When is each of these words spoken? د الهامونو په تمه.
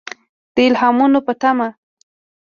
د 0.55 0.55
الهامونو 0.69 1.19
په 1.27 1.33
تمه. 1.41 1.67